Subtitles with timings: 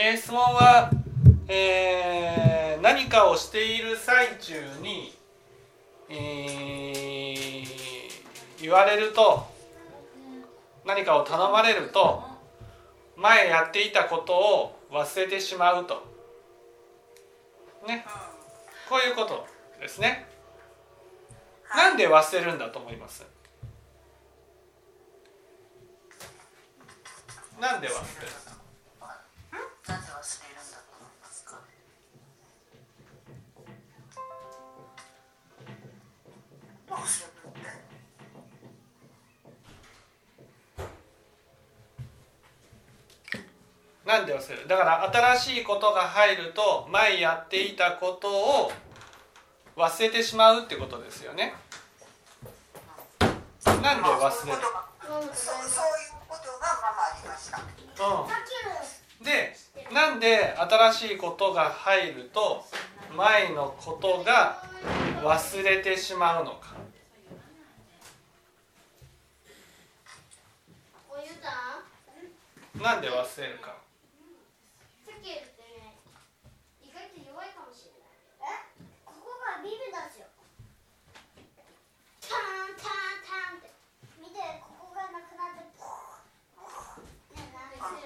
[0.00, 0.92] えー、質問は、
[1.48, 5.12] えー、何かをしている最中に、
[6.08, 7.66] えー、
[8.62, 9.44] 言われると
[10.86, 12.22] 何かを頼まれると
[13.16, 16.06] 前やっていたことを忘れてしまうと。
[17.88, 18.06] ね。
[18.88, 19.44] こういうこと
[19.80, 20.28] ですね。
[21.74, 23.26] なんで忘れるんだと思います？
[27.60, 27.98] なんで忘れる？
[44.04, 44.66] なんで忘れる？
[44.66, 48.72] だから新しいことが入ると前やっていたことを
[49.76, 51.52] 忘れてしまうってことですよね。
[53.20, 54.58] なんで忘れる？
[55.08, 55.28] そうそういう
[56.26, 57.58] ことがまあまあありました。
[57.58, 59.54] うん、で
[59.92, 62.64] なんで新しいことが入ると
[63.16, 64.62] 前のことが
[65.22, 66.78] 忘れてしまうのか。
[72.78, 73.74] なんで忘れるか
[75.02, 75.98] さっき言ってね
[76.78, 78.06] 意外と弱いかもしれな
[78.46, 78.70] いえ
[79.02, 80.30] ここがビビですよ
[82.22, 83.74] タンタンタンって
[84.22, 87.02] 見てここがなくなってポー
[87.34, 87.98] ねなんで振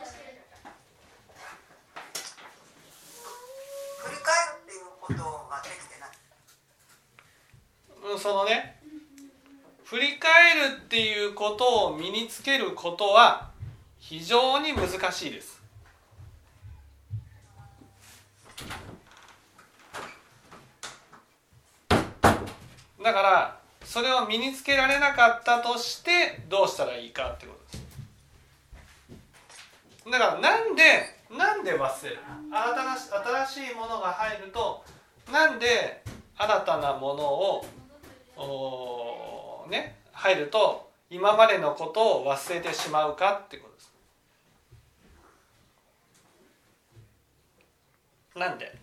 [4.09, 5.21] り返るっていうこと
[5.53, 6.17] ができてない
[8.09, 8.81] うんそのね
[9.83, 13.51] 振り返るっていうことを身につけることは
[13.99, 15.61] 非常に難しいです。
[23.03, 27.85] だからそれを身につけられなかったとしてどうしたらいいかってことで
[30.05, 30.11] す。
[30.13, 30.83] だからなんで
[31.37, 32.19] なんで忘れる？
[32.53, 33.11] 新し
[33.47, 34.85] 新しいものが入ると
[35.33, 36.05] なんで
[36.39, 37.65] 新たなものを
[38.37, 43.93] おね入ると今までのことを忘れてしまうかってことです。
[48.35, 48.75] なんで？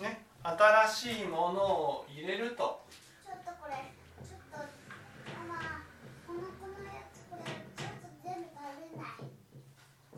[0.00, 2.80] ね新しいものを入れると
[3.22, 3.74] ちょっとこれ
[4.24, 4.56] ちょっと
[5.46, 5.60] ママ
[6.26, 9.12] このこのやつこれちょっと全部食べない
[10.08, 10.16] こ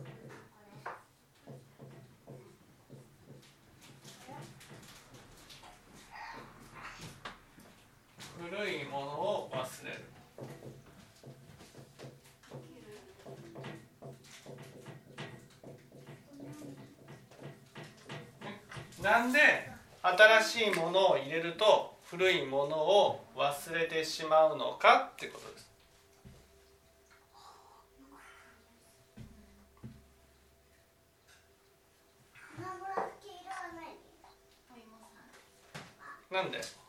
[8.49, 10.03] れ古いものを忘れる。
[19.01, 19.39] なんで
[20.01, 25.73] 新しいものを入れると古いものを忘れてしまうのかってことです。
[36.31, 36.82] なんで？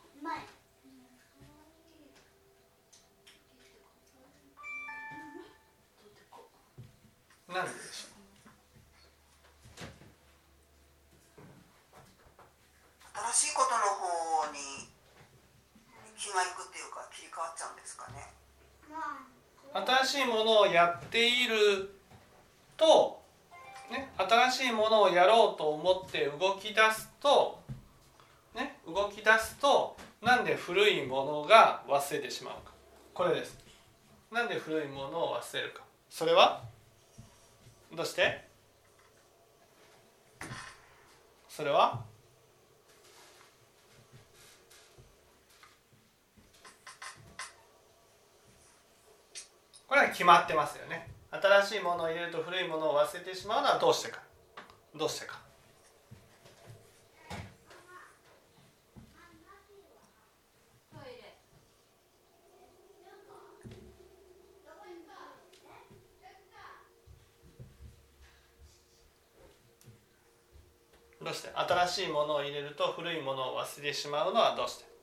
[21.15, 21.95] っている
[22.77, 23.23] と、
[23.89, 27.61] ね、新しいものをやろうと思って動き出すと、
[28.53, 32.73] ね、動き出すとなんで古いものが忘れてしまうか。
[33.15, 33.57] これです。
[34.33, 35.83] なんで古いものを忘れるか。
[36.11, 36.65] それは
[37.95, 38.49] どうして？
[41.49, 42.03] それは
[49.95, 51.09] これは決まってますよね。
[51.31, 54.21] 新しいものを入れると古いものを忘れてしまうのはどうしてか。
[54.93, 55.39] どうしてか。
[71.23, 71.51] どうして？
[71.55, 74.94] 新しいものを入れると古いものを忘れてしまうのはどうして？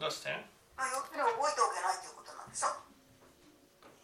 [0.00, 0.50] Verse 10.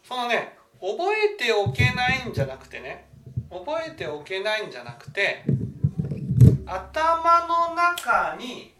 [0.03, 3.09] そのね覚えておけないんじゃなくてね
[3.49, 5.43] 覚えておけないんじゃなくて
[6.67, 8.75] 頭の中に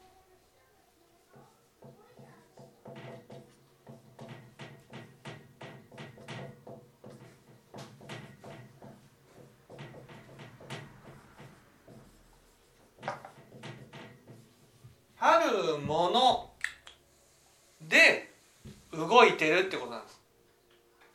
[15.19, 16.46] あるもの
[17.87, 18.33] で
[18.91, 20.21] 動いてるってことなんです。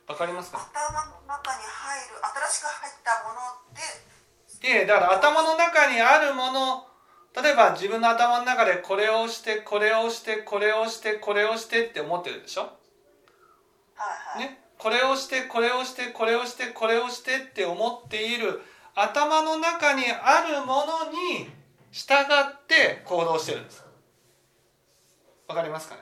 [0.07, 0.57] わかりますか？
[0.57, 2.15] 頭の中に入る
[2.49, 3.39] 新しく入ったもの
[3.73, 4.79] で。
[4.79, 6.87] でだから頭の中にあるもの
[7.35, 12.67] 例えば自分の頭の中でこれをしてこれをしてこれをしてこれをしてって思ってるでしょ、は
[14.37, 18.61] いはい、ね、これをしてこれをしてこれをしてこれをしてって思っている
[18.95, 21.49] 頭の中にあるものに
[21.91, 23.83] 従って行動してるんです。
[25.47, 26.01] わかりますかね？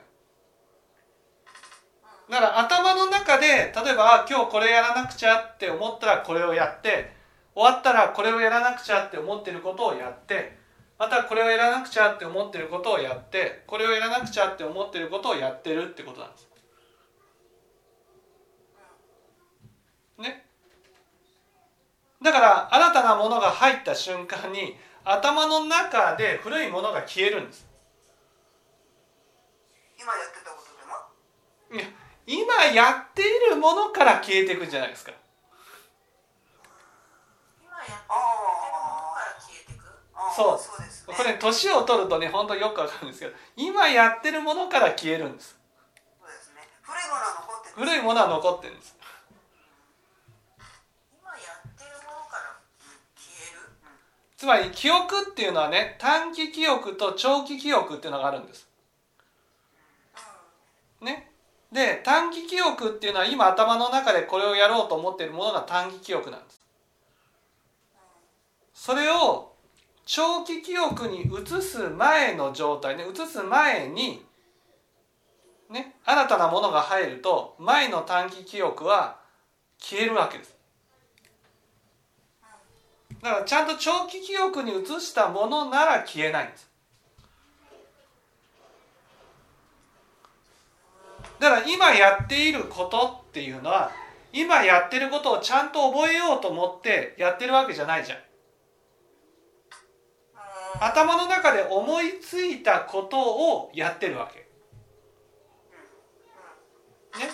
[2.32, 7.12] だから頭の中で例えばあ今日これやらなくちゃって思ったらこれをやって
[7.54, 10.58] 終わったらこれをやらなくちゃって思ってることをやって
[10.98, 16.48] またこれをやらなくちゃって思ってることをやってこれをやらなくちゃって思ってることをやってるってことなんです。
[20.20, 20.46] ね？
[22.22, 27.68] だから新たなものが入った瞬間に頭の中で古いものが消えるんです。
[30.00, 35.12] 今やってたことでもいや今やっているものから消えていくんじゃないですか。
[40.36, 40.60] そう。
[40.60, 41.16] そうですね。
[41.18, 45.58] これ年を取るとね本当よくわかるんですけど今やってるものから消えるんです。
[46.20, 46.62] そうですね。
[46.82, 48.96] 古いものは残ってる古いものは残ってるんです。
[51.20, 51.38] 今や
[51.68, 52.60] ってるものから
[53.18, 53.60] 消える？
[54.38, 58.70] つまり記憶っていうのはね短期記憶と長期記憶っていうのがあるんです。
[61.02, 61.31] ね
[61.72, 66.60] で短期記憶っていうのは今頭の中でこれをやろうと思っているものが短期記憶なんです。
[68.74, 69.54] それを
[70.06, 74.26] 長期記憶に移す前の状態ね移す前に
[75.70, 79.20] ね新たなものが入ると前の短期記憶は
[79.80, 80.56] 消えるわけです。
[83.22, 86.71] だからちゃんと長期記憶に移したものなら消えないんです。
[91.52, 93.92] から今やっていることっていうのは
[94.34, 98.18] 今やってることをちゃんと覚えようと思ってやってるわけじゃないじゃん。
[100.80, 104.40] 頭の中で思いついたことをやってるわけ。
[107.20, 107.30] ね？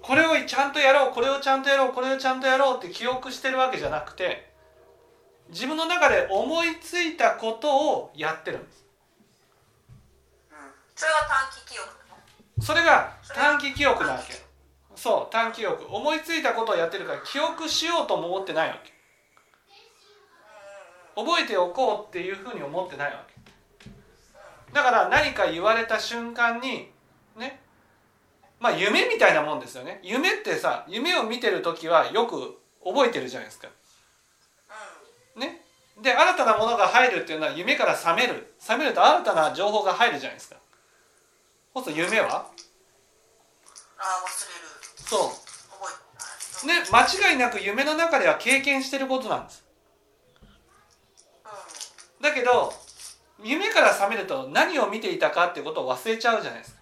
[0.00, 4.52] これをちゃんとやろうこれをちゃんとやろうこれをちゃんとやろうって記憶してるわけじゃなくて
[5.50, 8.86] 自分の中で思いついたことをやってるんです。
[10.94, 11.97] それが短期記憶
[12.60, 14.34] それが短期記憶なわけ。
[14.96, 15.86] そう短期記憶。
[15.94, 18.92] 思いついたことをやってるから記憶しようとも思ってないわけ。
[21.14, 23.90] 覚えておこうっていうふうに思ってないわけ。
[24.72, 26.90] だから何か言われた瞬間に
[27.36, 27.60] ね
[28.60, 30.00] まあ夢みたいなもんですよね。
[30.02, 33.68] 夢ってさ夢を見てる時はよく覚えてるじゃないですか。
[35.36, 35.62] ね。
[36.02, 38.54] で新たなものが入るっていうのは夢から覚める。
[38.60, 40.56] 覚めると新たな情報が入るじゃないですか。
[41.90, 42.28] 夢は？
[42.28, 44.68] ああ忘れる。
[44.96, 45.32] そ
[46.64, 46.66] う。
[46.66, 49.64] ね、間違いなく夢の中では経験してることなんです。
[52.20, 52.72] だけど
[53.44, 56.80] 夢から覚めると何を見ていたかってことを忘れちゃうじゃないですか。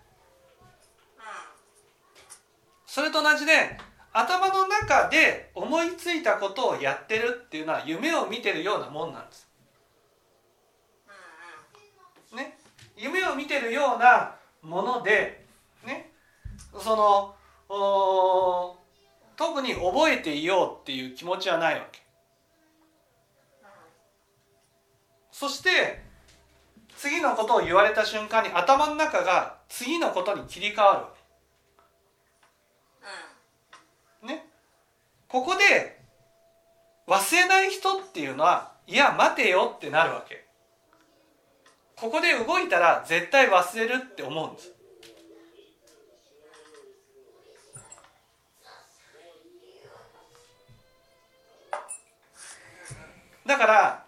[2.87, 3.77] それと同じで
[4.15, 9.47] 頭の中で思いついたことをやってるっていうのは夢を見てるようなもんなんです。
[12.35, 12.59] ね。
[12.97, 14.37] 夢を見てるような
[14.67, 15.47] もので
[15.87, 16.11] ね
[16.79, 18.77] その
[19.37, 22.01] 特に覚えていようっていう気持ちはないわけ。
[25.31, 26.03] そして
[26.97, 31.11] 次のことを言われた瞬間に頭の中が次のことに切り替わるわ
[34.23, 34.27] け。
[34.27, 34.47] ね。
[35.29, 36.01] ここで
[37.07, 40.46] 忘れない人っていうのはいや待てよってなるわけ
[41.97, 44.77] ここで動いたら絶対忘れるって思うんです。
[53.47, 54.05] だから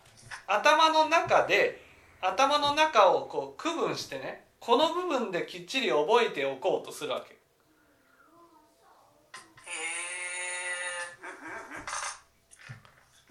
[0.49, 1.80] 頭の中で
[2.21, 7.37] 頭の中をこう区分してねこの部分できっちり覚えておこうとするわけへ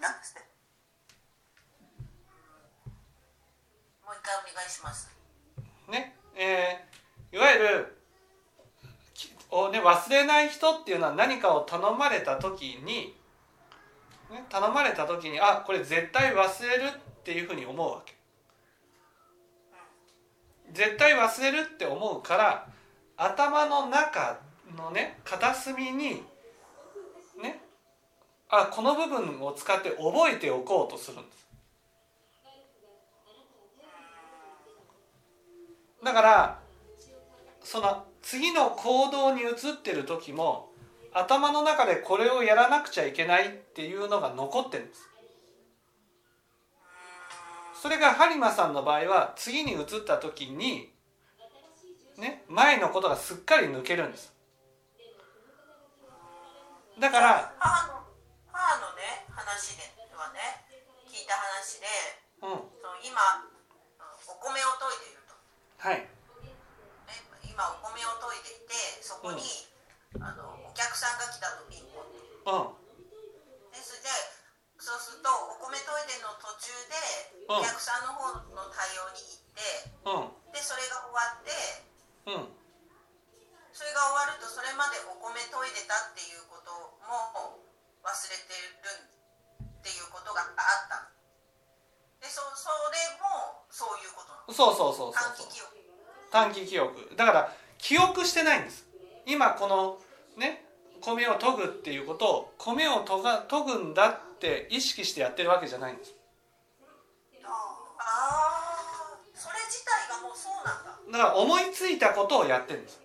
[0.00, 0.48] なんですって
[4.02, 5.10] もう一回お願いします。
[5.88, 6.88] ねえー
[7.30, 7.98] いわゆる
[9.50, 13.14] を、ね、忘れない人っていうのは何かを頼まれた時に、
[14.30, 18.14] ね、頼まれた時にあこれ絶対忘れるっていうふうに思うわけ。
[20.72, 22.68] 絶対忘れるって思うから
[23.16, 24.38] 頭の中
[24.76, 26.22] のね片隅に
[27.42, 27.62] ね
[28.50, 31.47] あこの部分を使って覚えておこうとするんです。
[36.04, 36.58] だから
[37.62, 39.52] その次の行動に移っ
[39.82, 40.70] てる時も
[41.12, 45.08] 頭の中でこれをやらなくちゃいけないっていうのが残ってるんです。
[47.82, 50.90] それが播磨さんの場合は次に移った時に
[52.18, 54.32] ね前のことがすっかり抜けるんです。
[56.98, 58.00] だから母の
[58.52, 59.82] 母のね話で
[60.16, 60.40] はね
[61.06, 61.86] 聞いた話で
[62.42, 62.50] うん。
[63.04, 63.20] 今
[64.26, 65.17] お米を研いでいる。
[65.17, 65.17] と、
[65.78, 66.02] はい。
[66.02, 66.10] ね、
[67.46, 69.38] 今お米を研いでいてそこに、
[70.18, 72.10] あのお客さんが来たとピンポン
[72.42, 72.74] と。
[72.74, 73.70] うん。
[73.70, 74.10] でそれで
[74.82, 76.98] そうするとお米研いでの途中で
[77.46, 77.62] うん。
[77.62, 78.26] お客さんの方
[78.58, 80.50] の対応に行ってうん。
[80.50, 81.54] でそれが終わって
[82.26, 82.58] うん。
[83.70, 86.74] それが終わるとそれまでお米研いでたっていうこと
[87.06, 87.62] も
[88.02, 88.50] 忘れて
[88.82, 89.14] る
[89.62, 91.07] っていうことがあった
[92.20, 94.52] でそそれもそういうことなの？
[94.52, 95.78] そうそうそうそう短期記憶
[96.30, 97.16] 短期記憶。
[97.16, 98.86] だから記憶してないんです。
[99.26, 99.98] 今この
[100.36, 100.64] ね
[101.00, 106.14] 米を研ぐっていうことを米を研が研ぐんだって意識してやってるわけじゃないんです。
[107.44, 107.48] あ
[108.00, 110.90] あそれ自体がもうそうなんだ。
[111.12, 113.00] だから思いついたことをやってるんです。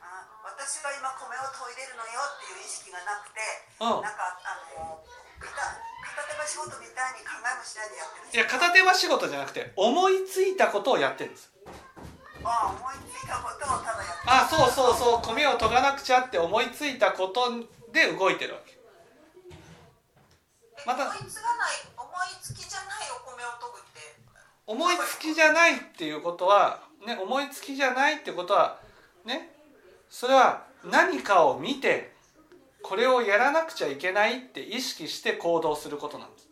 [0.00, 3.40] あ私は今米を研いでるのよっていう意識がなくて、
[3.80, 4.02] うん。
[4.02, 5.02] なんかあの
[6.32, 11.52] 手間仕事みたいに考えもしないでやって片手間仕事じゃなくて思いついたことをやってるんです。
[12.44, 14.32] あ思いついたことをただやってる。
[14.32, 17.52] あそうそうそう米を研がなくちゃって思いついたこと
[17.92, 18.80] で動いてるわけ。
[19.52, 19.56] え
[20.86, 24.00] また思いつがない思いつきじゃないお米を研ぐって。
[24.66, 28.78] 思いつきじゃないっていうことは、ね、思いつきじゃないってことは
[29.26, 29.50] ね
[30.08, 32.12] それは何かを見て
[32.82, 36.48] これをやらなくちゃいけないって意識して行動することなんです。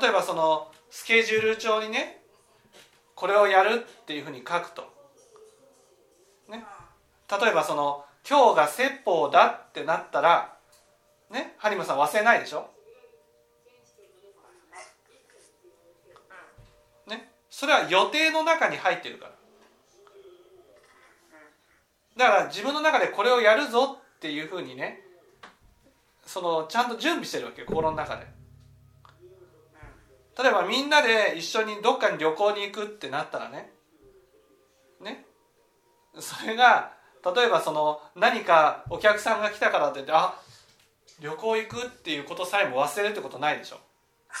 [0.00, 2.22] 例えばそのスケジュール帳にね
[3.14, 4.82] これをやるっていうふうに書くと、
[6.48, 6.64] ね、
[7.30, 10.56] 例えばその今日が説法だってなったら
[11.30, 11.54] ね。
[11.60, 12.70] 播磨さん忘れないでしょ？
[17.06, 17.30] ね。
[17.50, 19.33] それは予定の中に入ってるから。
[22.16, 25.00] だから自分の中でこれをやるぞっていうふうにね
[26.26, 28.26] そのちゃんと準備してるわけよ心の中で。
[30.36, 33.70] 例えばみんなで一緒にどっかに旅行に行くってなったらね
[35.00, 35.24] ね
[36.18, 36.92] それが
[37.24, 40.34] 例えばその何かお客さんが来たからって言ってあ
[41.20, 43.78] 旅行行くっていうことさえも忘れるってことないでしょ。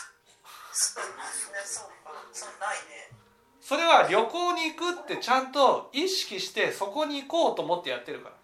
[0.72, 3.23] そうですねそうかそうないね。
[3.66, 8.34] それは旅行に行くってちゃんと意識してそこに行こうと思ってやってるから。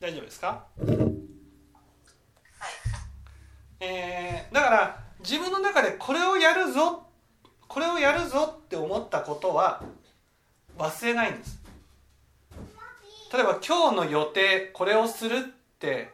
[0.00, 0.46] 大丈夫ですか？
[0.48, 0.88] はい。
[3.78, 7.04] えーだから自分の中でこれをやるぞ
[7.68, 9.84] これをやるぞって思ったことは
[10.76, 11.62] 忘れないんです。
[13.32, 15.42] 例えば今日の予定これをするっ
[15.78, 16.10] て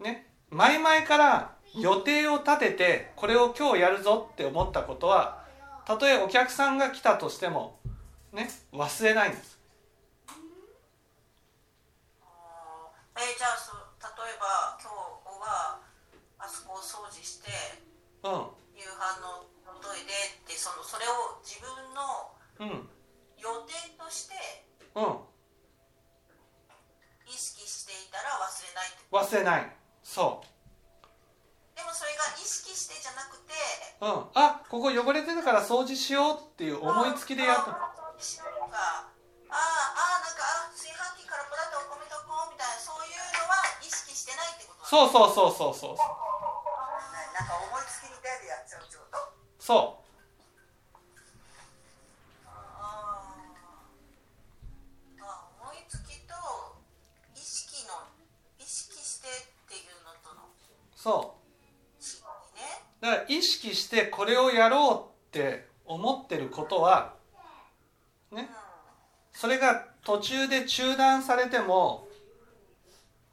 [0.00, 5.42] ね前々から予定を立ててこれを今日やるぞって思ったことは
[5.84, 7.78] たとえお客さんが来たとしても
[8.32, 9.58] ね忘れないんです。
[13.16, 15.78] えーじゃあそう例えば今日は
[16.38, 17.50] あそこを掃除して
[18.22, 18.28] う
[18.74, 19.46] 夕飯の
[19.80, 22.32] トイレってそのそれを自分の
[23.38, 24.34] 予定として
[24.94, 25.18] うん。
[27.26, 29.83] 意識していたら忘れないって忘れない
[30.14, 30.46] そう。
[31.74, 33.50] でもそれが意識してじゃなくて
[33.98, 37.70] うん、あここ汚れてるから掃除しようっていう思いつきでやると。
[37.74, 39.10] あーしようか。
[39.10, 45.98] あーあーなんかあ炊飯器からこれだとお米とこうみたいなそういうのは意識してないってことうそうそうそうそうそう。
[47.34, 49.18] なんか思いつきみたいでやっちゃうってこと？
[49.58, 49.98] そ
[52.46, 56.34] あーあ思いつきと
[57.34, 58.06] 意識の
[58.58, 60.54] 意識してっていうのとのう
[61.04, 61.34] そ
[63.02, 63.04] う。
[63.04, 67.12] だから意識してこれをやろうって思ってることは
[68.32, 68.48] ね
[69.30, 72.08] それが途中で中断されても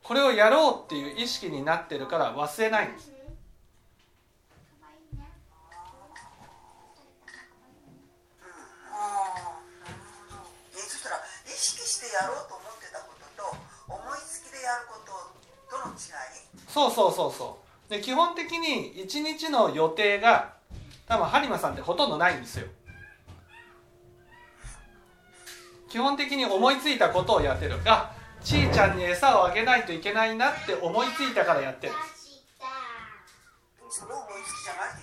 [0.03, 3.13] これをやろうっていう意識になってるから忘れないんです。
[8.93, 9.61] あ
[10.73, 12.50] えそしたら意識してやろう
[16.73, 17.57] そうそうそうそ
[17.89, 17.91] う。
[17.91, 20.53] で基本的に一日の予定が
[21.05, 22.67] 多分播磨さんってほとんどないんですよ。
[25.89, 27.75] 基本的に思いついたことをやってる。
[27.85, 31.93] あちーちゃんに餌をあげないといけないなって思いついたからやってる。
[31.93, 31.99] 思
[33.99, 33.99] い
[34.43, 34.93] つきじゃない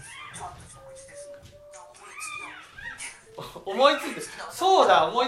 [4.14, 4.20] て
[4.50, 5.26] そうだ思い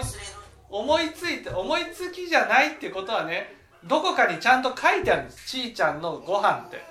[0.69, 5.47] 思いついて思いつきじゃないってことはねどこかにちゃんと書いてあるんです。
[5.47, 6.83] ちーちゃんのご飯って。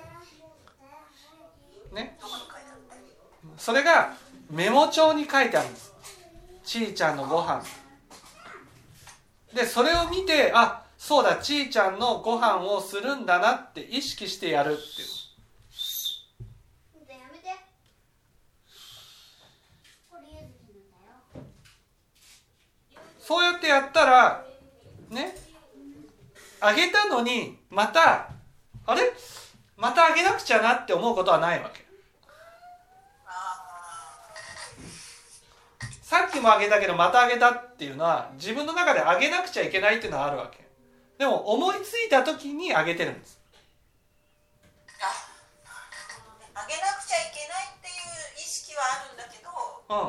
[1.93, 2.17] ね。
[3.57, 4.13] それが
[4.49, 5.93] メモ帳に書いてあるんです。
[6.63, 7.63] ちーちゃんのご飯。
[9.53, 15.07] でそれを見てあそうだちーちゃんのご飯をするんだなって意識してやるっていう。
[23.19, 24.45] そうやってやったら
[25.09, 25.40] ね
[26.61, 28.29] あげたのにまた
[28.85, 29.13] あれ？
[29.75, 31.83] またあげなくちゃなって思うことはないわけ。
[33.25, 33.57] あ
[36.03, 40.59] さっきもあげたけどまたあげたっていうのは自分の中であげなくちゃいけないっていうのはあるわけ。
[41.17, 43.41] でも思いついた時にあげてるんです。
[44.87, 45.07] ーあ
[46.63, 47.93] あげなくちゃいけないっていう
[48.37, 49.49] 意識はあるんだけど
[49.89, 49.99] うん。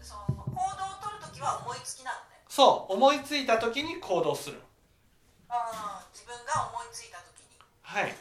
[0.00, 0.56] その行動を
[1.02, 2.03] 取るときは思いつき
[2.54, 4.60] そう思いついた時に行動する。
[5.48, 7.58] ああ自分が思いついたときに。
[7.82, 8.14] はい。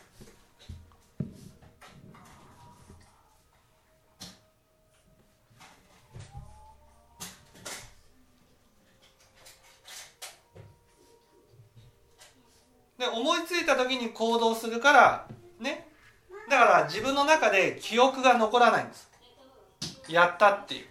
[12.97, 15.27] で思いついた時に行動するから
[15.59, 15.87] ね。
[16.49, 19.11] だから自分の中で記憶が残らないんです。
[20.07, 20.87] やったっていう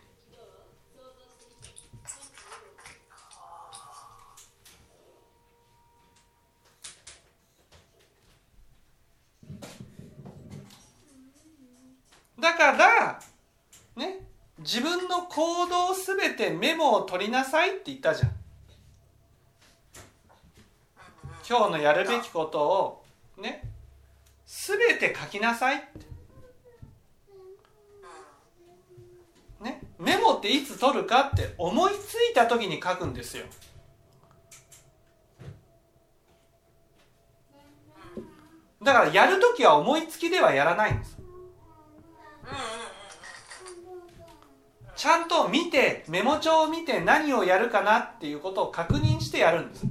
[12.43, 13.21] だから
[13.97, 14.27] ね
[14.59, 18.33] 自分の行動すべてメモを取りなさいって言ったじゃん。
[21.49, 23.05] 今日のやるべきことを
[23.41, 23.63] ね
[24.47, 26.13] すべて書きなさいって。
[29.61, 33.45] ねメモっていつ取るかって思いついた時に書くんですよ。
[38.83, 41.17] だからやる時は思いつきではやらないんです。
[41.19, 42.92] うんうん。
[45.03, 49.85] ちゃんと見てメモ帳を見て何をやるかなっていうことを確認してやるんです。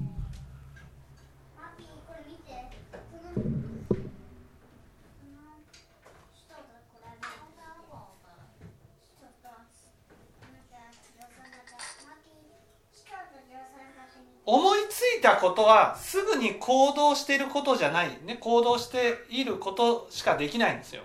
[14.45, 21.03] 思いついたことはすぐに行動していることじゃない、ね、行動していることしかできないんですよ。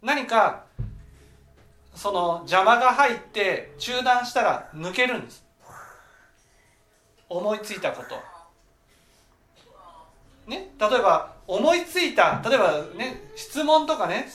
[0.00, 0.64] 何か
[1.94, 5.44] その邪魔が入って中断したら抜けるんです。
[7.28, 8.16] 思いついたこと。
[10.50, 10.74] ね？
[10.78, 14.28] 例えば思いついた例えばね質問とかね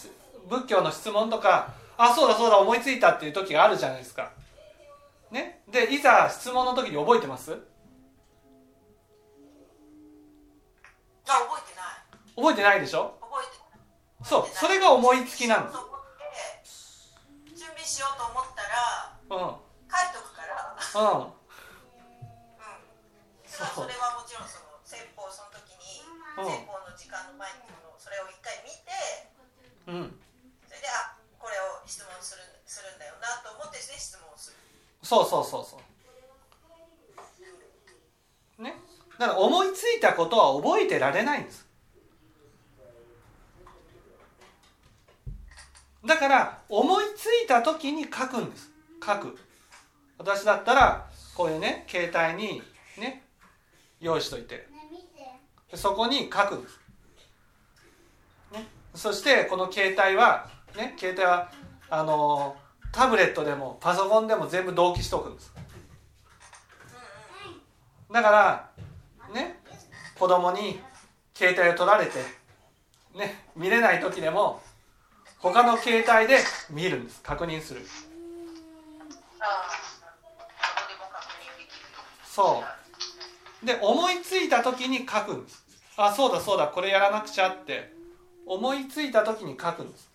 [0.50, 4.32] 仏教の質問とかあそうだそうだ思いついたっていう時があるじゃないですか。
[5.30, 5.62] ね？
[5.70, 7.52] でいざ質問の時に覚えてます？
[7.52, 7.56] あ
[11.32, 11.86] 覚えてない。
[12.36, 13.16] 覚えてないでしょ？
[13.22, 13.80] 覚えてない。
[14.24, 15.78] そうそれが思いつきなんです
[17.90, 19.66] しようと思ったらうん。
[19.90, 20.78] 書いとくから。
[20.78, 20.86] う
[21.26, 21.26] ん。
[21.26, 21.34] うん。
[23.50, 26.06] そそれはもちろんその先方その時に
[26.38, 26.54] うん。
[26.54, 27.66] 先方の時間の前に
[27.98, 28.94] それを一回見て
[29.90, 30.14] うん。
[30.70, 34.62] それであこれを質問するするんだよなと思ってで質問をする。
[35.02, 35.84] そうそうそうそう。
[38.62, 38.76] ね。
[39.18, 41.66] だから思いついたことは覚えてられないんです
[46.06, 48.70] だから思いついた時に書くんです。
[49.06, 49.38] 書く。
[50.18, 52.62] 私だったらこういうね携帯に
[52.98, 53.24] ね
[54.00, 54.68] 用意しといて。
[55.76, 56.80] そこに書くんです、
[58.52, 61.52] ね、そしてこの携帯はね携帯は
[61.92, 62.56] あの
[62.92, 65.54] タブレットでもパソコンでも全部同期しておくんです。
[68.12, 68.72] だから
[69.34, 69.60] ね
[70.18, 70.80] 子供に
[71.36, 72.14] 携帯を取られて
[73.16, 74.62] ね見れない時でも
[75.42, 77.22] 他の携帯で見るんです。
[77.22, 77.82] 確認する。
[82.26, 82.64] そ
[83.64, 83.66] う。
[83.66, 85.64] で思いついた時に書くんです。
[85.98, 87.98] あそうだそうだこれやらなくちゃって。
[88.46, 90.10] 思いついた時に書くんです。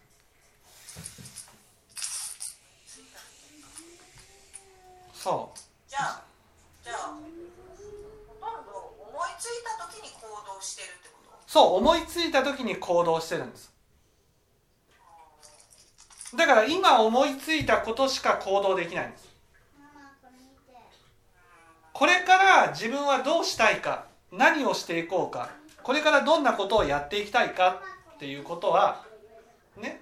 [5.14, 5.58] そう。
[5.88, 6.22] じゃあ
[6.82, 11.38] じゃあほとんど思いついた時に行動してるってこと？
[11.46, 13.72] そう思いついた時に行動してるんです
[16.36, 19.34] だから今思いついたことしか行動できないんです。
[21.92, 25.50] これから自分はどうしたいか何をしていこうか
[25.84, 27.82] これからどんなことをやっていきたいか
[28.16, 29.04] っていうことは
[29.80, 30.00] ね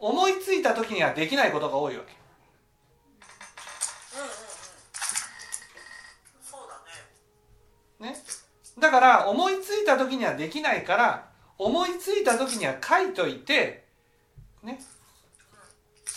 [0.00, 2.20] 思いついた時にはできないことが多いわけ。
[8.02, 8.16] ね。
[8.78, 13.84] だから思いついた時にはできないから思いついた時には書いといて
[14.62, 14.80] ね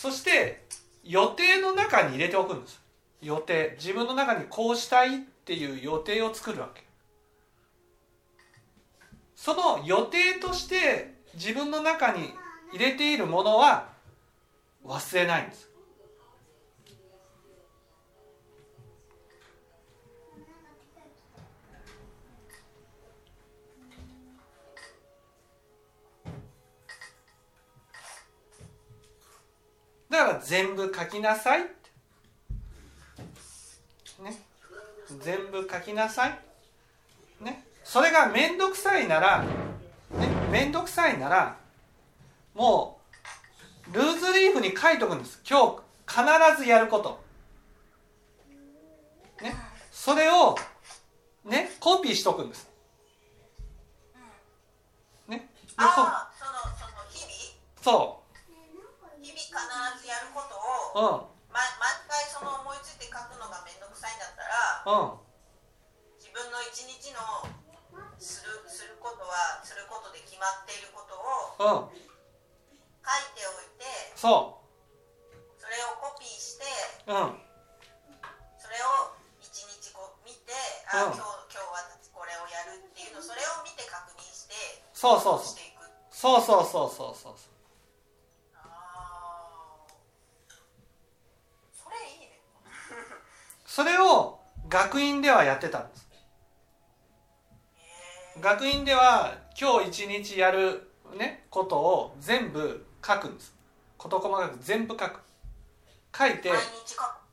[0.03, 0.65] そして
[1.05, 2.81] 予定の中に入れておくんです。
[3.21, 3.77] 予定。
[3.79, 6.83] 自分の中にこうしたいっていう予定を作るわけ。
[9.33, 12.33] その予定として自分の中に
[12.73, 13.93] 入れているものは
[14.85, 15.69] 忘れないんです。
[30.13, 31.71] だから全部書きなさいって。
[34.21, 34.39] ね。
[35.19, 36.39] 全部書きなさい。
[37.41, 37.65] ね。
[37.84, 39.47] それが面倒くさいならね。
[40.52, 41.58] 面倒くさいなら
[42.54, 42.99] も
[43.91, 45.41] うルーズリーフに書いとくんです。
[45.49, 46.23] 今日必
[46.63, 47.19] ずやること。
[49.41, 49.56] ね。
[49.91, 50.56] それを
[51.43, 51.71] ね。
[51.80, 52.69] コピーしとくんです。
[55.28, 55.49] ね。
[55.76, 57.34] ああそのその日々
[57.82, 58.22] そ日々必ずやることを、
[60.93, 61.06] ううん。
[61.53, 65.21] ま、毎回その思いついて書くのが面倒くさいんだったらうん
[66.17, 67.21] 自分の一日の
[68.17, 73.86] するすることはすることで決まっていることをうん書いておいて
[74.17, 74.58] そ
[75.62, 76.65] それをコピーして
[77.06, 77.38] ううん
[78.58, 80.53] それを一日こう見て
[80.89, 81.13] あ、うん。
[81.13, 84.56] 今日今日はこれをやるっていうのそれを見て確認して
[84.93, 85.45] そうそうそう。
[85.45, 85.84] していく。
[86.10, 87.36] そうそうそうそうそう。
[88.56, 89.86] ああ
[91.75, 92.39] それいいね
[93.75, 96.07] それを学院ではやってたんです。
[98.39, 103.51] 学院では今日一日やるねことを全部書くんです。
[103.97, 105.21] 事細かく全部書く。
[106.15, 106.51] 書いて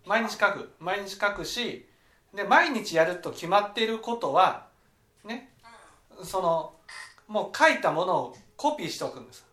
[0.07, 0.73] 毎日書く。
[0.79, 1.87] 毎日書くし
[2.35, 4.69] で毎日やると決まっていることは
[5.27, 5.53] ね
[6.23, 6.73] その
[7.29, 9.45] もう書いたものをコピーしておくんです。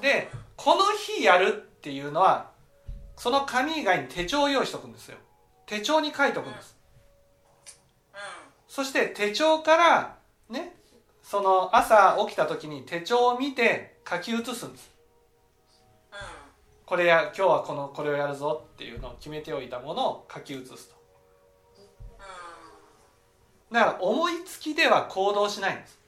[0.00, 2.55] でこの日やるっていうのは
[3.16, 5.16] その紙以外に手帳を用意しておくんですよ。
[5.66, 6.76] 手帳に書いておくんです。
[8.12, 8.16] う
[8.68, 10.16] そして手帳から
[10.48, 10.76] ね
[11.22, 14.90] その朝起きた時に手帳を見て書き写すんです。
[16.12, 16.18] んうん。
[16.84, 20.96] これや今日はこのこれをやるぞっていうのを決めておいたものを書き写すと。
[23.70, 23.74] うん。
[23.74, 25.98] だから思いつきでは行動しないんです。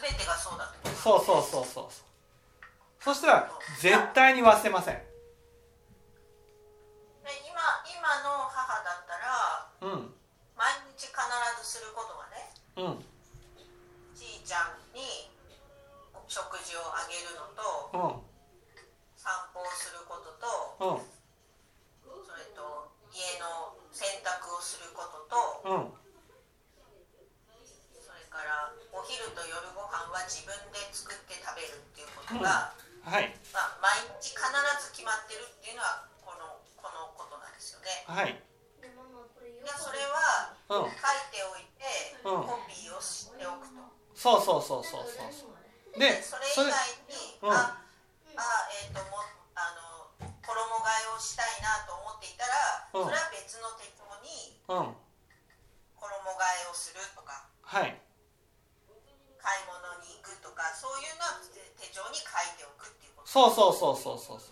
[0.00, 1.84] 全てがそうだそうそうそうそう。
[3.02, 3.50] そしたら
[3.80, 5.02] 絶対に忘れませんで
[7.42, 7.58] 今
[7.90, 10.14] 今の母だったらうん
[10.54, 11.18] 毎日必
[11.58, 13.00] ずすることはねうん。
[14.12, 15.32] ちいちゃんに
[16.28, 18.28] 食事をあげるのとうん。
[19.16, 21.08] 散歩をすることとうん。
[22.28, 25.96] それと家の洗濯をすることとうん。
[28.04, 33.32] それからお昼と夜ご飯は自分で作って食べるっていうことが、はい。
[33.48, 38.04] まあ、毎日必ず決まってるっていうのはこのこのことなんですよね。
[38.04, 38.36] はい。
[38.36, 38.92] で
[39.80, 40.90] それはうん書い
[41.28, 41.84] ておいて、
[42.24, 42.46] うん。
[42.48, 43.82] コピーをしておくと。
[44.14, 45.98] そうそうそうそうそうそう。
[45.98, 46.72] でそれ以外
[47.08, 47.52] に、うん。
[47.52, 47.76] あ
[48.36, 49.20] あえっ、とも
[49.52, 53.04] あの衣替えをしたいなと思っていたら、うん。
[53.04, 54.96] それは別の手帳にうん。
[55.96, 58.00] 衣替えをするとかはい。
[59.36, 63.28] 買い物に行くとかそういうのは手手帳に書いておくっていうこと。
[63.28, 64.51] そうそうそうそうそ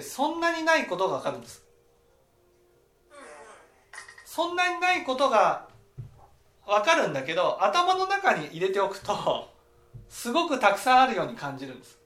[0.00, 1.62] ってそんなにないことが分かるんです。
[4.24, 5.68] そんなにないことが
[6.66, 9.50] 分かるんだけど頭の中に入れておくと
[10.08, 11.98] すごくたくさんあるように感じるんです。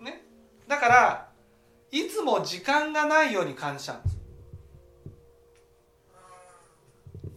[0.00, 0.22] ね。
[0.66, 1.28] だから
[1.90, 4.18] いつも時間がないように感じちゃうんです。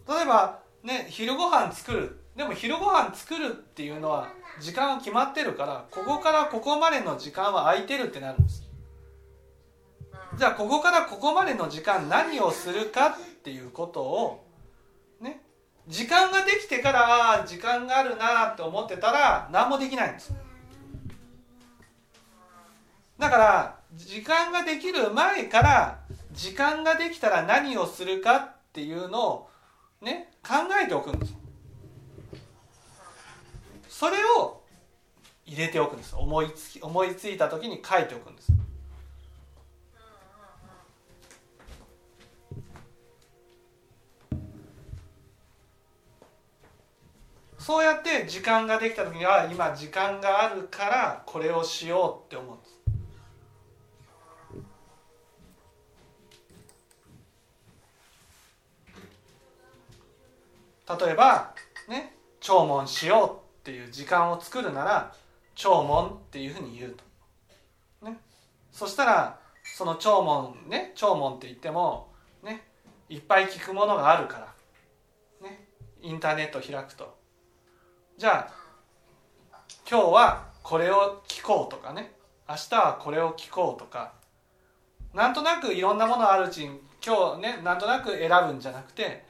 [0.08, 2.21] 例えばね昼ご飯作る。
[2.36, 4.28] でも昼ご飯作るっていうのは
[4.60, 8.62] 時間が決まってるからここからここまでの時間は空いてるってなるんです。
[10.38, 14.46] じゃあここからここまでの時間何をするかっていうことを
[15.20, 15.42] ね
[15.86, 20.34] 時間ができてからああ時間があるなって思ってたら何もできないんです。
[23.18, 26.00] だから時間ができる前から
[26.32, 29.50] 時間ができたら何をするかっていうのを
[30.00, 31.41] ね考えておくんです。
[34.02, 34.64] それを
[35.46, 36.16] 入れておくんです。
[36.16, 38.50] 思いつき思いついた時に書いておくんです。
[47.58, 52.72] そうやって時間ができた時にあ今時間があるからこれをしようって思うんです。
[61.06, 61.54] 例えば
[61.88, 65.14] ね聴聞しようっていう時間を作るなら
[65.54, 66.96] 聴聞っていうふうに言う
[68.00, 68.18] と、ね、
[68.72, 70.20] そしたらその聴
[70.66, 72.08] 聞ね聴聞って言っても
[72.42, 72.66] ね
[73.08, 75.48] いっぱい聞くものがあるから。
[75.48, 75.68] ね。
[76.00, 77.16] インターネット開くと。
[78.18, 78.50] じゃ
[79.52, 82.12] あ今日はこれを聞こうとかね。
[82.48, 84.14] 明日はこれを聞こうとか。
[85.14, 89.24] なんとなくいろんなものあるうちに今日ねなんとなく選ぶんじゃなくて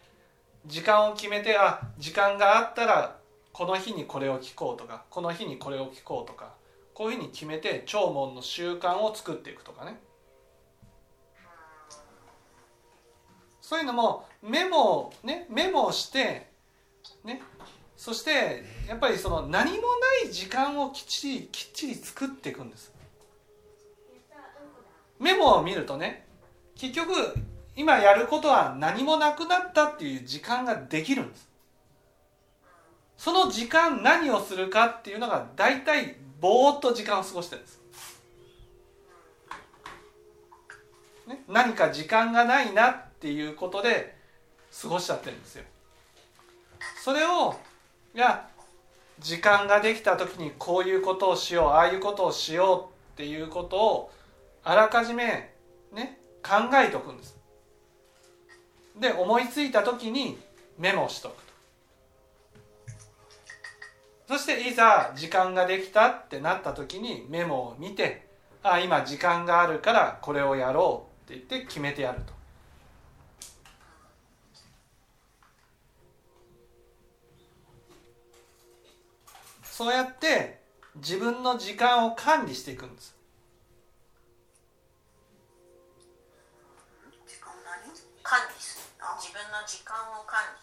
[0.65, 3.17] 時間を決めてあ時間があったら
[3.53, 6.55] この日にこれを聞こうとかこの日にこれを聞こうとか
[6.95, 10.01] こういうふうに決めて聴聞の習慣を作っていくとかね。
[13.61, 16.49] そういうのもメモをねメモをして
[17.25, 17.41] ね
[17.97, 19.77] そしてやっぱりその何も
[20.25, 22.93] ない時間をきっちりきっちり作っていくんです。
[25.19, 26.27] メモを見るとね
[26.75, 27.13] 結局
[27.77, 31.52] 今やることは何もなくなったっていう時間ができるんです。
[33.23, 37.81] その時間何をするかっていうのが大体ぼーっと時間を過ごしてるんです、
[41.29, 44.17] ね、何か時間がないなっていうことで
[44.83, 45.63] 過ごしちゃってるんですよ。
[47.05, 47.55] それを
[48.13, 48.49] いや
[49.21, 54.11] 時間ができた時にこういうことをしようああいうことをしようっていうことを
[54.65, 55.55] あらかじめ
[55.93, 57.37] ね考えておくんです。
[58.99, 60.41] で思いついた時に
[60.77, 61.52] メモしとくと。
[64.33, 68.29] そしていざ時間ができたってなった時にメモを見て
[68.63, 72.33] あ今時間があるからこれをやろうって言って決めてやると。
[79.65, 80.63] そうやって
[80.97, 83.15] 自分の時間を管理していくんです。
[88.23, 90.62] 管理する自分の時間を管理。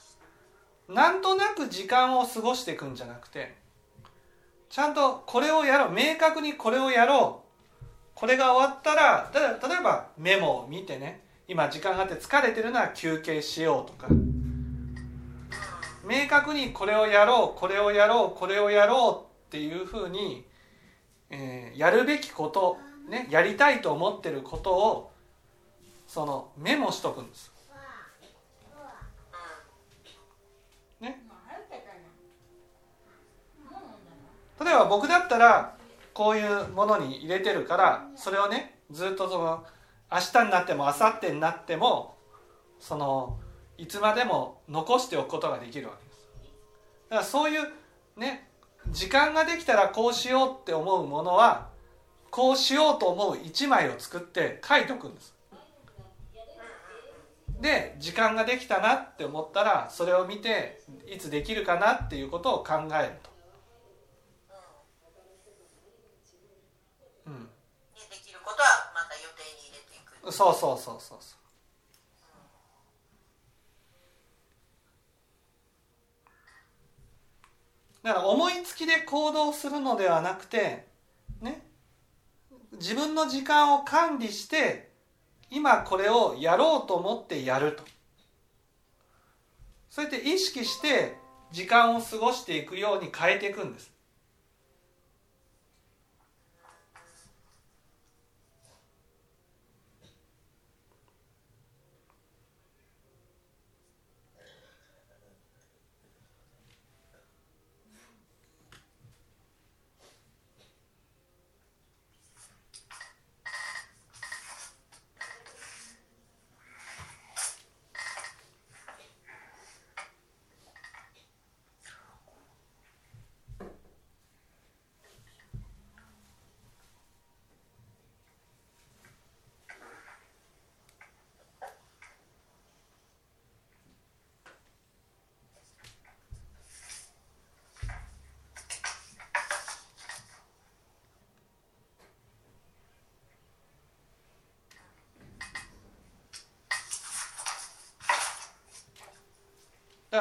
[0.90, 3.56] なんとなく時間を過ごしていくんじゃなくて
[4.70, 7.50] ちゃんとこれをやろう明確にこれをやろう。
[8.14, 11.22] これが終わったら例えばメモを見てね。
[11.48, 14.08] 今時間があって疲れてるなら休憩しようとか。
[16.06, 20.46] 明確にこれをやろうこれをやろうこれをやろうっていうふうに、
[21.30, 22.78] えーやるべきこと、
[23.10, 25.12] ね、やりたいと思ってることを
[26.08, 27.59] そのメモしとくんです。
[34.64, 35.76] 例えば僕だったら
[36.14, 39.66] こういうものに入れてるからそれをねずっとその
[40.12, 42.16] 明日になっても明後日になっても
[42.80, 43.40] その
[43.78, 46.28] いつまでも残しておくことができるわけです。
[47.10, 47.62] だからそういう
[48.18, 48.50] ね
[48.90, 51.70] 時間ができたらこうしようって思うものは
[52.32, 55.40] こうしようと思う一枚を作って書いておくんです。
[57.62, 63.30] で時間ができたなって思ったらそれを見ていつできるかなっていうことを考えると、
[67.28, 67.50] うん、で
[68.10, 71.20] できることはまた予定に入れていくそうそうそうそう
[78.02, 80.88] だから思いつきで行動するのではなくて
[81.42, 81.62] ね
[82.74, 84.90] 自分の時間を管理して
[85.52, 87.84] 今これをやろうと思ってやると。
[89.90, 91.18] そうやって意識して
[91.52, 93.92] 時間を過ごしていくように変えていくんです。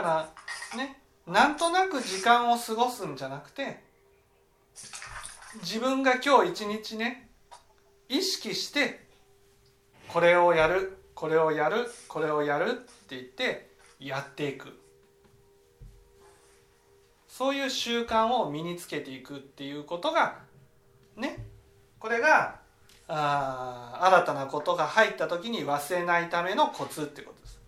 [0.02, 0.32] か
[0.72, 3.82] らねなんとなく時間を過ごすんじゃなくて
[5.62, 7.30] 自分が今日一日ね
[8.08, 9.06] 意識して
[10.08, 14.78] これをやるこれをやるこれをやるって言ってやっていく。
[17.26, 20.38] そういう習慣を身につけていくっていうことが
[21.16, 21.46] ね
[22.00, 22.56] これが
[23.06, 27.58] あ新たなことが入った時に忘れないためのコツってことです。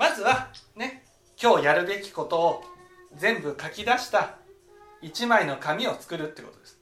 [0.00, 1.04] まずはね
[1.42, 2.64] 今日やるべきことを
[3.16, 4.36] 全部書き出した
[5.00, 6.78] 1枚の紙を作るってことです。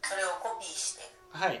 [0.00, 1.04] それをコピーして
[1.36, 1.60] はい。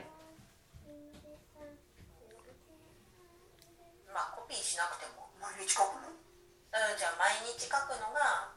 [4.08, 6.08] まあコピーしなくても毎日書くの？
[6.08, 8.56] うんじゃあ毎日書くのが、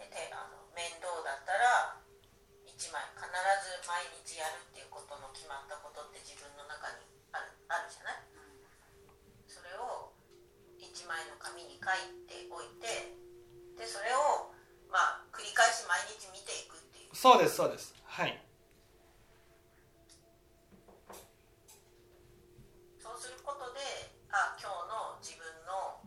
[0.00, 2.00] ね、てあの面倒だったら
[2.64, 7.04] 1枚必ず毎日やるっていうことの決まったことって自分の中に
[7.36, 8.27] あるあるじゃない？
[11.08, 13.16] 1枚の紙に書いておいて
[13.80, 14.52] でそれを
[14.92, 17.96] まあ繰り返し毎日見ていくっていうそうですそうです。
[18.04, 18.36] はい。
[23.00, 23.80] そうすることで
[24.28, 26.04] あ今日の自分の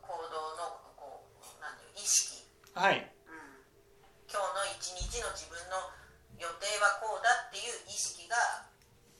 [0.00, 2.40] 行動のこうなんていう意識
[2.72, 3.04] はい。
[4.32, 5.92] 今日の一日の自分の
[6.40, 8.64] 予定はこうだっていう意識が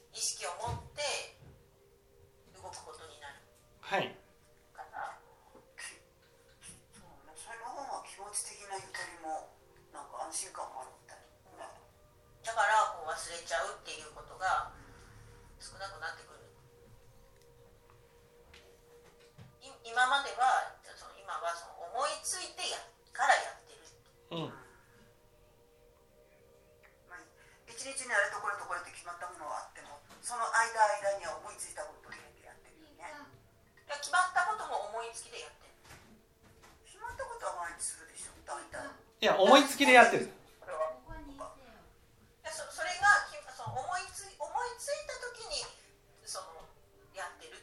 [0.08, 1.31] 意識を持って
[39.86, 40.24] やってるっ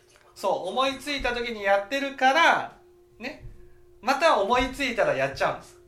[0.07, 0.39] ていうこと。
[0.39, 2.77] そう思いついた時にやってるから
[3.19, 3.43] ね。
[4.01, 5.79] また思いついたらやっちゃうんです。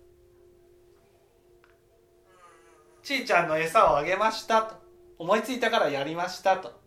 [3.03, 4.75] ちーちゃんの餌をあげましたと。
[5.21, 6.80] 思いついたからやりましたと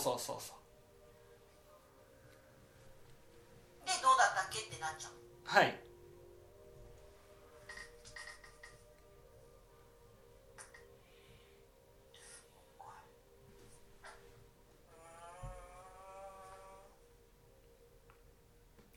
[0.00, 0.56] そうそうそう
[3.86, 4.60] でどうだったっけ？
[4.60, 5.12] ってなっちゃう。
[5.44, 5.78] はい。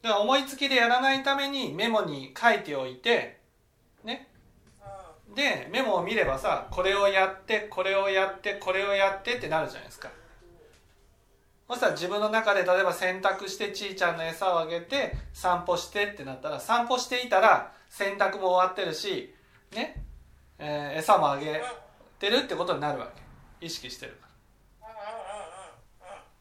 [0.01, 3.39] だから思いつきでやらないためにメモに書いておいて
[4.03, 4.27] ね。
[5.31, 10.09] うでメモを見ればさこれをやってこれをやってこれをやってってなるじゃないですか
[11.73, 19.33] そしたら自分の中で例えば洗濯してちーちゃんの餌をあげて散歩してってなったら散歩していたら洗濯も終わってるし
[19.73, 20.03] ね、
[20.59, 21.63] えー餌もあげ
[22.19, 23.09] てるってことになるわ
[23.59, 23.65] け。
[23.65, 24.19] 意識してる
[24.81, 24.87] か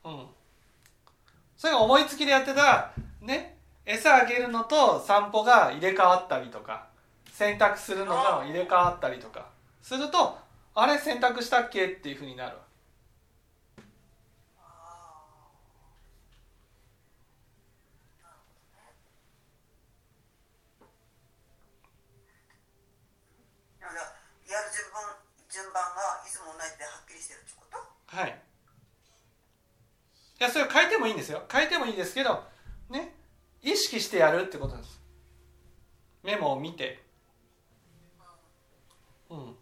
[0.05, 0.11] ら。
[0.11, 0.26] うん。
[1.57, 3.57] それが思いつきでやってたらね
[3.87, 6.89] 餌あげるのと散歩が入れ替わったりとか
[7.33, 9.47] 洗濯するのが入れ替わったりとか
[9.80, 10.37] すると
[10.74, 12.62] あれ洗濯したっけっていうふうになるわ
[23.80, 25.03] だからやる順番
[25.51, 27.79] 順番がいつも同じではっきりしてるってこと？
[28.16, 28.31] はい。
[30.41, 31.43] いやそれ変えてもいいんですよ。
[31.51, 32.43] 変えてもいいですけど
[32.91, 33.14] ね。
[33.62, 35.01] 意識してやるってことです。
[36.23, 37.03] メモを見て。
[39.31, 39.57] うん。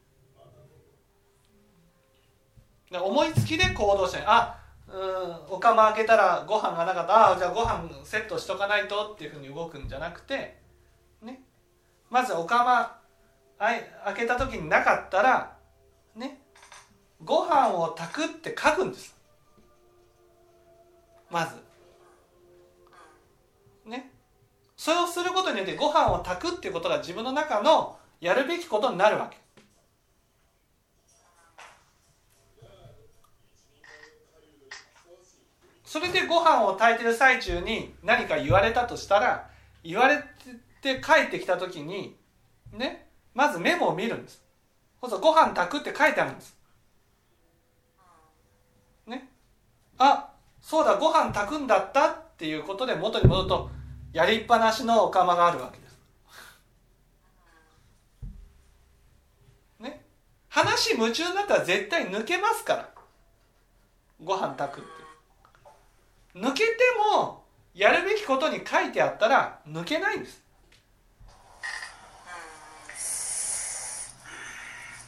[2.91, 4.23] で思いつきで行動しない。
[4.27, 4.57] あ
[4.89, 7.15] うんお釜開けたらご飯がなかった。
[7.15, 10.59] ああじゃあご飯セットしとかないとっていうふうに動くんじゃなくて
[11.23, 11.43] ね。
[12.09, 12.99] まずお釜
[13.59, 13.85] 開
[14.17, 15.60] けた時になかったらね
[17.25, 19.15] ご飯を炊くって書くんです。
[21.31, 21.57] まず。
[23.89, 24.11] ね。
[24.77, 29.39] それをすることによってご飯を炊くっていうことが自分の中のやるべきことになるわけ。
[35.85, 39.51] それでご飯を炊いてる最中に何か言われたとしたら
[39.83, 40.23] 言われ
[40.81, 42.17] て帰ってきた時に
[42.73, 43.09] ね。
[43.35, 44.43] まずメモを見るんです。
[45.01, 46.55] そうするとご飯炊くって書いてあるんです
[49.07, 49.29] ね
[50.03, 50.31] あ
[50.63, 53.71] そうだご飯炊くんだったっていうことで元に戻ると
[54.15, 55.99] やりっぱなしのお釜があるわけです。
[59.79, 60.03] ね？
[60.49, 62.89] 話夢中になったら絶対抜けますから。
[64.25, 66.39] ご飯炊くって。
[66.39, 66.77] 抜けて
[67.15, 67.45] も
[67.75, 70.43] やるべきことに書いてあったら抜けないんです。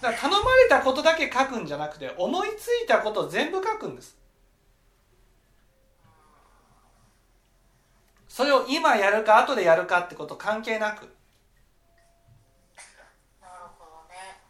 [0.03, 4.21] だから頼まれたことだけ書くんじゃなくて思いついたこと全部書くんです。
[8.33, 11.05] それを今やるか後でやるかってこと関係なく。
[13.43, 14.41] なるほどね。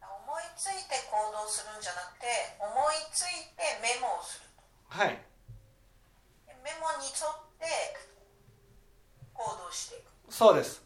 [0.00, 2.24] 思いついて行動するんじゃなくて
[2.58, 4.48] 思いついてメモをする
[4.88, 5.08] はい。
[6.48, 7.66] でメモに沿って
[9.34, 10.32] 行動していく。
[10.32, 10.82] そうです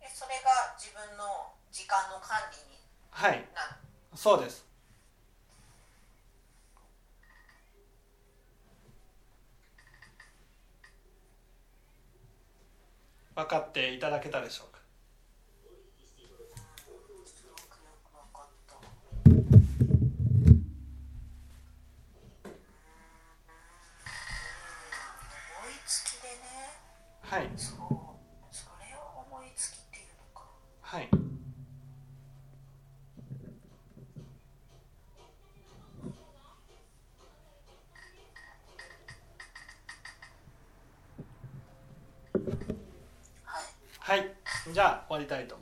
[0.00, 2.82] でそれが自分の時間の管理に
[3.12, 3.76] はいなる
[4.16, 4.68] そうです
[13.46, 14.79] 分かってい
[44.80, 45.59] じゃあ終わりたいと